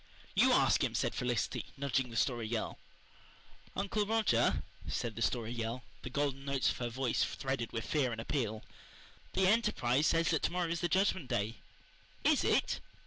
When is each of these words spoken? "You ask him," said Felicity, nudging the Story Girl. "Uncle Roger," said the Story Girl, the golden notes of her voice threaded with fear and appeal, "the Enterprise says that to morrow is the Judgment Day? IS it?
"You 0.33 0.51
ask 0.51 0.83
him," 0.83 0.95
said 0.95 1.13
Felicity, 1.13 1.63
nudging 1.77 2.09
the 2.09 2.15
Story 2.15 2.47
Girl. 2.47 2.79
"Uncle 3.75 4.03
Roger," 4.03 4.63
said 4.87 5.15
the 5.15 5.21
Story 5.21 5.53
Girl, 5.53 5.83
the 6.01 6.09
golden 6.09 6.43
notes 6.43 6.71
of 6.71 6.77
her 6.77 6.89
voice 6.89 7.23
threaded 7.23 7.71
with 7.71 7.85
fear 7.85 8.11
and 8.11 8.19
appeal, 8.19 8.63
"the 9.33 9.45
Enterprise 9.45 10.07
says 10.07 10.31
that 10.31 10.41
to 10.41 10.51
morrow 10.51 10.69
is 10.69 10.81
the 10.81 10.89
Judgment 10.89 11.27
Day? 11.29 11.57
IS 12.23 12.43
it? 12.43 12.79